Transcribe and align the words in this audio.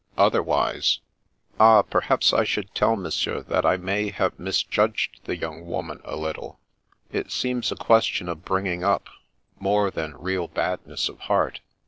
Otherwise 0.17 0.97
""Ah, 1.59 1.83
perhaps 1.83 2.33
I 2.33 2.43
should 2.43 2.73
tell 2.73 2.95
monsieur 2.95 3.41
that 3.41 3.67
I 3.67 3.77
may 3.77 4.09
have 4.09 4.39
misjudged 4.39 5.19
the 5.25 5.37
young 5.37 5.67
woman 5.67 6.01
a 6.03 6.15
little. 6.15 6.59
It 7.11 7.31
seems 7.31 7.71
a 7.71 7.75
question 7.75 8.27
of 8.27 8.43
bringing 8.43 8.83
up, 8.83 9.09
more 9.59 9.91
than 9.91 10.17
real 10.17 10.47
badness 10.47 11.07
of 11.07 11.19
heart. 11.29 11.59